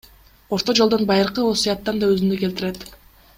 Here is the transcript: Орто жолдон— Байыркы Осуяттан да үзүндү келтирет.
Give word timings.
Орто 0.57 0.71
жолдон— 0.79 1.03
Байыркы 1.11 1.43
Осуяттан 1.51 2.01
да 2.05 2.11
үзүндү 2.15 2.41
келтирет. 2.43 2.89